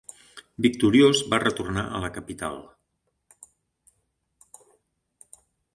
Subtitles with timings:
[0.65, 2.59] Victoriós va retornar a la capital.